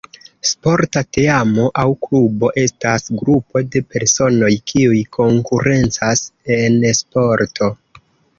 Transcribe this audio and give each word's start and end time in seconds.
Sporta 0.51 1.01
teamo 1.17 1.65
aŭ 1.83 1.83
klubo 2.05 2.49
estas 2.61 3.05
grupo 3.19 3.63
de 3.77 3.83
personoj 3.97 4.51
kiuj 4.73 5.03
konkurencas 5.19 6.25
en 6.59 6.81
sporto. 7.03 7.71